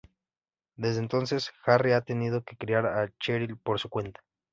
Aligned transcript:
Desde 0.77 0.99
entonces, 0.99 1.51
Harry 1.63 1.91
ha 1.91 2.01
tenido 2.01 2.43
que 2.43 2.57
criar 2.57 2.87
a 2.87 3.13
Cheryl 3.19 3.55
por 3.57 3.79
su 3.79 3.87
cuenta. 3.87 4.19